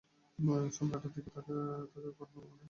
[0.71, 1.47] সম্রাটের দিকে তাক
[2.17, 2.55] করব মানে?